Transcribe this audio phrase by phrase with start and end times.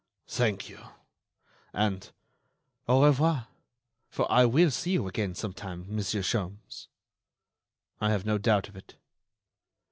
[0.29, 0.79] "Thank you.
[1.73, 2.09] And
[2.87, 6.87] au revoir—for I will see you again, sometime, Monsieur Sholmes?"
[7.99, 8.95] "I have no doubt of it."